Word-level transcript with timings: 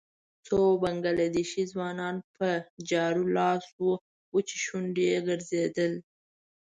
څو 0.45 0.59
بنګله 0.81 1.25
دېشي 1.35 1.63
ځوانان 1.71 2.15
په 2.37 2.47
جارو 2.89 3.23
لاس 3.37 3.63
وچې 4.33 4.57
شونډې 4.65 5.09
ګرځېدل. 5.27 5.93